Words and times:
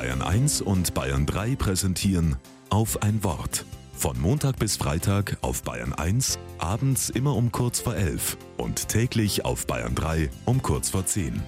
Bayern 0.00 0.22
1 0.22 0.62
und 0.62 0.94
Bayern 0.94 1.26
3 1.26 1.56
präsentieren 1.56 2.36
auf 2.70 3.02
ein 3.02 3.22
Wort. 3.22 3.66
Von 3.92 4.18
Montag 4.18 4.58
bis 4.58 4.78
Freitag 4.78 5.36
auf 5.42 5.62
Bayern 5.62 5.92
1, 5.92 6.38
abends 6.56 7.10
immer 7.10 7.36
um 7.36 7.52
kurz 7.52 7.80
vor 7.80 7.94
11 7.94 8.38
und 8.56 8.88
täglich 8.88 9.44
auf 9.44 9.66
Bayern 9.66 9.94
3 9.94 10.30
um 10.46 10.62
kurz 10.62 10.88
vor 10.88 11.04
10. 11.04 11.42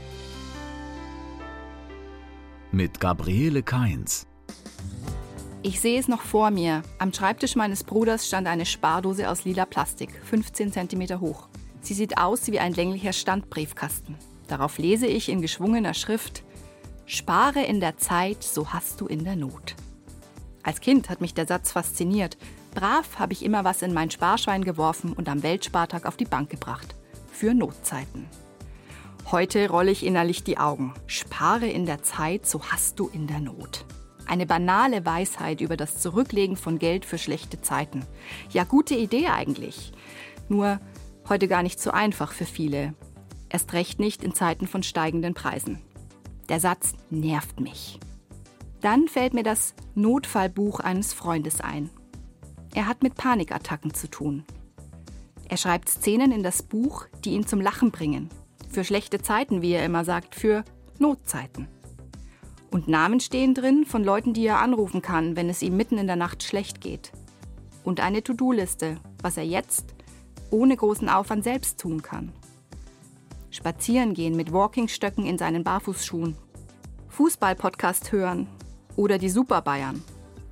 Mit 2.73 3.01
Gabriele 3.01 3.63
Kainz. 3.63 4.27
Ich 5.63 5.81
sehe 5.81 5.99
es 5.99 6.07
noch 6.07 6.21
vor 6.21 6.51
mir. 6.51 6.83
Am 6.99 7.15
Schreibtisch 7.15 7.57
meines 7.57 7.83
Bruders 7.85 8.27
stand 8.27 8.47
eine 8.49 8.67
Spardose 8.67 9.31
aus 9.31 9.47
lila 9.47 9.65
Plastik, 9.65 10.11
15 10.25 10.73
cm 10.73 11.21
hoch. 11.21 11.49
Sie 11.81 11.95
sieht 11.95 12.19
aus 12.19 12.49
wie 12.49 12.61
ein 12.61 12.75
länglicher 12.75 13.15
Standbriefkasten. 13.15 14.15
Darauf 14.47 14.77
lese 14.77 15.07
ich 15.07 15.31
in 15.31 15.41
geschwungener 15.41 15.95
Schrift 15.95 16.45
Spare 17.07 17.63
in 17.65 17.81
der 17.81 17.99
Zeit, 17.99 18.43
so 18.43 18.73
hast 18.73 19.01
du 19.01 19.07
in 19.07 19.25
der 19.25 19.37
Not. 19.37 19.75
Als 20.63 20.81
Kind 20.81 21.11
hat 21.11 21.21
mich 21.21 21.35
der 21.35 21.47
Satz 21.47 21.73
fasziniert. 21.73 22.39
Brav 22.75 23.19
habe 23.19 23.33
ich 23.33 23.45
immer 23.45 23.65
was 23.65 23.83
in 23.83 23.93
mein 23.93 24.11
Sparschwein 24.11 24.65
geworfen 24.65 25.13
und 25.13 25.29
am 25.29 25.43
Weltspartag 25.43 26.07
auf 26.07 26.17
die 26.17 26.25
Bank 26.25 26.51
gebracht. 26.51 26.95
Für 27.31 27.55
Notzeiten. 27.55 28.27
Heute 29.31 29.69
rolle 29.69 29.91
ich 29.91 30.07
innerlich 30.07 30.45
die 30.45 30.59
Augen. 30.59 30.95
Spare 31.07 31.67
in 31.67 31.87
der 31.87 32.03
Zeit, 32.03 32.47
so 32.47 32.63
hast 32.65 32.99
du 32.99 33.09
in 33.09 33.27
der 33.27 33.41
Not. 33.41 33.85
Eine 34.27 34.47
banale 34.47 35.05
Weisheit 35.05 35.61
über 35.61 35.77
das 35.77 36.01
Zurücklegen 36.01 36.57
von 36.57 36.79
Geld 36.79 37.05
für 37.05 37.19
schlechte 37.19 37.61
Zeiten. 37.61 38.07
Ja, 38.51 38.65
gute 38.65 38.95
Idee 38.95 39.29
eigentlich. 39.29 39.93
Nur 40.49 40.81
heute 41.29 41.49
gar 41.49 41.63
nicht 41.63 41.81
so 41.81 41.91
einfach 41.91 42.33
für 42.33 42.47
viele. 42.47 42.95
Erst 43.49 43.73
recht 43.73 43.99
nicht 43.99 44.23
in 44.23 44.35
Zeiten 44.35 44.67
von 44.67 44.83
steigenden 44.83 45.35
Preisen. 45.35 45.83
Der 46.53 46.61
Satz 46.61 46.93
nervt 47.09 47.61
mich. 47.61 47.99
Dann 48.83 49.09
fällt 49.09 49.33
mir 49.33 49.43
das 49.43 49.73
Notfallbuch 49.95 50.81
eines 50.81 51.15
Freundes 51.15 51.63
ein. 51.63 51.89
Er 52.75 52.87
hat 52.87 53.03
mit 53.03 53.15
Panikattacken 53.15 53.95
zu 53.95 54.07
tun. 54.07 54.45
Er 55.49 55.57
schreibt 55.57 55.89
Szenen 55.89 56.31
in 56.31 56.43
das 56.43 56.63
Buch, 56.63 57.07
die 57.25 57.31
ihn 57.31 57.47
zum 57.47 57.63
Lachen 57.63 57.91
bringen. 57.91 58.29
Für 58.69 58.85
schlechte 58.85 59.23
Zeiten, 59.23 59.63
wie 59.63 59.73
er 59.73 59.87
immer 59.87 60.05
sagt, 60.05 60.35
für 60.35 60.63
Notzeiten. 60.99 61.69
Und 62.71 62.87
Namen 62.87 63.21
stehen 63.21 63.55
drin 63.55 63.87
von 63.87 64.05
Leuten, 64.05 64.35
die 64.35 64.45
er 64.45 64.61
anrufen 64.61 65.01
kann, 65.01 65.37
wenn 65.37 65.49
es 65.49 65.63
ihm 65.63 65.75
mitten 65.79 65.97
in 65.97 66.07
der 66.07 66.17
Nacht 66.17 66.43
schlecht 66.43 66.83
geht. 66.83 67.13
Und 67.83 68.01
eine 68.01 68.23
To-Do-Liste, 68.23 68.99
was 69.23 69.39
er 69.39 69.47
jetzt 69.47 69.95
ohne 70.51 70.77
großen 70.77 71.09
Aufwand 71.09 71.45
selbst 71.45 71.81
tun 71.81 72.03
kann. 72.03 72.31
Spazieren 73.53 74.15
gehen 74.15 74.35
mit 74.35 74.53
Walkingstöcken 74.53 75.27
in 75.27 75.39
seinen 75.39 75.63
Barfußschuhen. 75.63 76.37
Fußball-Podcast 77.09 78.11
hören 78.11 78.49
oder 78.97 79.19
die 79.19 79.29
Super 79.29 79.61
Bayern. 79.61 80.03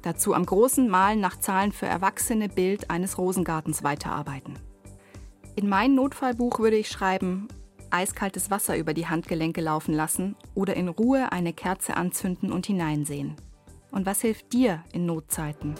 Dazu 0.02 0.34
am 0.34 0.44
großen 0.44 0.88
Malen 0.88 1.18
nach 1.18 1.40
Zahlen 1.40 1.72
für 1.72 1.86
Erwachsene 1.86 2.48
Bild 2.48 2.90
eines 2.90 3.18
Rosengartens 3.18 3.82
weiterarbeiten. 3.82 4.58
In 5.56 5.68
mein 5.68 5.94
Notfallbuch 5.94 6.58
würde 6.58 6.76
ich 6.76 6.88
schreiben, 6.88 7.48
eiskaltes 7.90 8.50
Wasser 8.50 8.76
über 8.76 8.94
die 8.94 9.08
Handgelenke 9.08 9.62
laufen 9.62 9.94
lassen 9.94 10.36
oder 10.54 10.74
in 10.76 10.88
Ruhe 10.88 11.32
eine 11.32 11.54
Kerze 11.54 11.96
anzünden 11.96 12.52
und 12.52 12.66
hineinsehen. 12.66 13.34
Und 13.90 14.06
was 14.06 14.20
hilft 14.20 14.52
dir 14.52 14.84
in 14.92 15.06
Notzeiten? 15.06 15.74